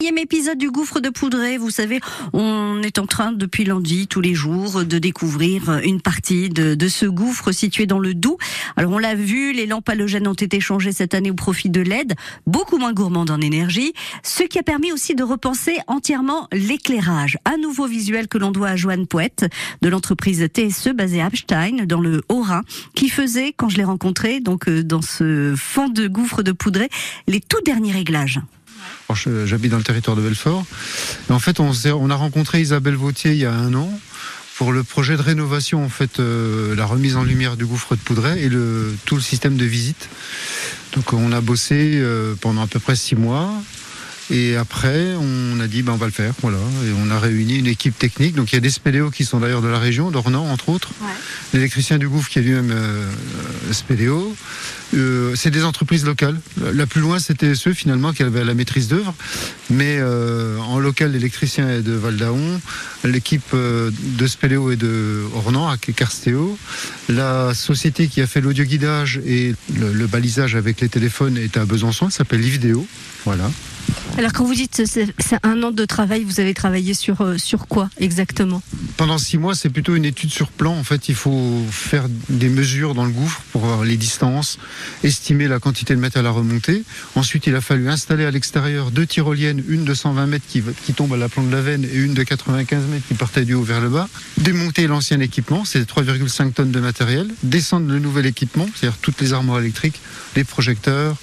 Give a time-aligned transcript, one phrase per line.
[0.00, 1.58] Deuxième épisode du gouffre de Poudré.
[1.58, 1.98] Vous savez,
[2.32, 6.86] on est en train depuis lundi, tous les jours, de découvrir une partie de, de
[6.86, 8.38] ce gouffre situé dans le Doubs.
[8.76, 11.80] Alors on l'a vu, les lampes halogènes ont été changées cette année au profit de
[11.80, 12.14] LED,
[12.46, 13.92] beaucoup moins gourmandes en énergie,
[14.22, 17.36] ce qui a permis aussi de repenser entièrement l'éclairage.
[17.44, 19.46] Un nouveau visuel que l'on doit à Joanne Poète
[19.82, 22.62] de l'entreprise TSE basée à Abstein dans le Haut-Rhin,
[22.94, 26.88] qui faisait, quand je l'ai rencontré, donc euh, dans ce fond de gouffre de Poudré,
[27.26, 28.40] les tout derniers réglages.
[29.44, 30.64] J'habite dans le territoire de Belfort.
[31.28, 33.90] Et en fait, on, on, a rencontré Isabelle Vautier il y a un an
[34.58, 38.00] pour le projet de rénovation, en fait, euh, la remise en lumière du gouffre de
[38.00, 40.08] Poudret et le, tout le système de visite.
[40.96, 43.52] Donc, on a bossé euh, pendant à peu près six mois.
[44.30, 46.58] Et après, on a dit, ben, on va le faire, voilà.
[46.84, 48.34] Et on a réuni une équipe technique.
[48.34, 50.90] Donc, il y a des spéléos qui sont d'ailleurs de la région, d'Ornans, entre autres.
[51.00, 51.06] Ouais.
[51.54, 53.08] L'électricien du gouffre qui est lui-même euh,
[53.70, 54.36] spéléo.
[54.94, 56.38] Euh, c'est des entreprises locales.
[56.72, 59.14] La plus loin, c'était ceux finalement qui avaient la maîtrise d'œuvre.
[59.70, 62.60] Mais euh, en local, l'électricien est de Val d'Aon,
[63.04, 66.58] l'équipe euh, de Spéléo est de Ornans, à Carstéo.
[67.08, 71.64] La société qui a fait l'audioguidage et le, le, balisage avec les téléphones est à
[71.64, 72.86] Besançon, elle s'appelle Lividéo.
[73.24, 73.50] Voilà.
[74.16, 77.68] Alors quand vous dites c'est un an de travail, vous avez travaillé sur, euh, sur
[77.68, 78.62] quoi exactement?
[78.96, 80.74] Pendant six mois, c'est plutôt une étude sur plan.
[80.74, 84.58] En fait, il faut faire des mesures dans le gouffre pour voir les distances,
[85.04, 86.84] estimer la quantité de matériel à remonter.
[87.14, 90.94] Ensuite, il a fallu installer à l'extérieur deux tyroliennes, une de 120 mètres qui, qui
[90.94, 93.54] tombe à la plante de la veine et une de 95 mètres qui partait du
[93.54, 94.08] haut vers le bas.
[94.38, 97.28] Démonter l'ancien équipement, c'est 3,5 tonnes de matériel.
[97.42, 100.00] Descendre le nouvel équipement, c'est-à-dire toutes les armoires électriques,
[100.36, 101.16] les projecteurs,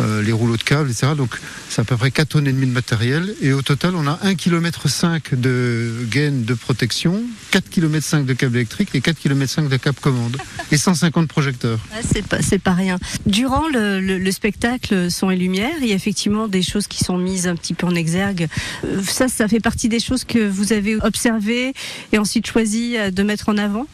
[0.00, 1.12] euh, les rouleaux de câbles, etc.
[1.16, 3.34] Donc c'est à peu près 4 tonnes et demie de matériel.
[3.42, 8.56] Et au total, on a 1,5 km de gaines de protection, 4 km de câbles
[8.56, 10.38] électriques et 4 km de câbles commande.
[10.70, 11.78] Et 150 projecteurs.
[12.10, 12.98] C'est pas, pas rien.
[13.26, 17.04] Durant le, le, le, spectacle Son et Lumière, il y a effectivement des choses qui
[17.04, 18.48] sont mises un petit peu en exergue.
[18.84, 21.74] Euh, ça, ça fait partie des choses que vous avez observées
[22.12, 23.86] et ensuite choisi de mettre en avant?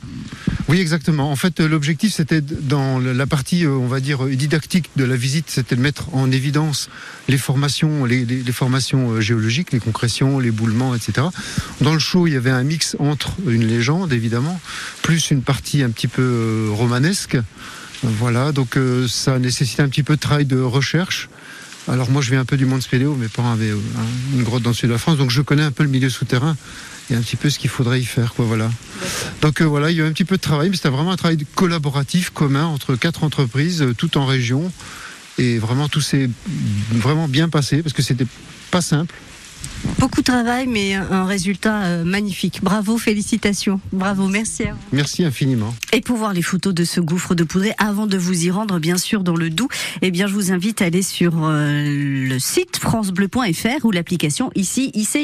[0.69, 1.31] Oui, exactement.
[1.31, 5.77] En fait, l'objectif, c'était dans la partie, on va dire, didactique de la visite, c'était
[5.77, 6.91] de mettre en évidence
[7.29, 11.27] les formations, les, les, formations géologiques, les concrétions, les boulements, etc.
[11.81, 14.61] Dans le show, il y avait un mix entre une légende, évidemment,
[15.03, 17.39] plus une partie un petit peu romanesque.
[18.03, 21.29] Voilà, donc euh, ça nécessitait un petit peu de travail de recherche.
[21.89, 23.73] Alors moi, je viens un peu du monde spéléo, mes parents avaient
[24.35, 26.11] une grotte dans le sud de la France, donc je connais un peu le milieu
[26.11, 26.57] souterrain
[27.11, 28.71] et un petit peu ce qu'il faudrait y faire, voilà.
[29.41, 31.13] Donc euh, voilà, il y a eu un petit peu de travail, mais c'était vraiment
[31.13, 34.71] un travail collaboratif commun entre quatre entreprises, euh, tout en région,
[35.39, 36.29] et vraiment tout s'est
[36.91, 38.27] vraiment bien passé parce que c'était
[38.71, 39.15] pas simple.
[39.99, 42.61] Beaucoup de travail, mais un résultat euh, magnifique.
[42.63, 43.81] Bravo, félicitations.
[43.93, 44.79] Bravo, merci à vous.
[44.93, 45.75] Merci infiniment.
[45.93, 48.79] Et pour voir les photos de ce gouffre de poudré, avant de vous y rendre,
[48.79, 49.69] bien sûr, dans le Doubs,
[50.03, 54.91] eh bien, je vous invite à aller sur euh, le site francebleu.fr ou l'application ici,
[54.95, 55.19] ICI.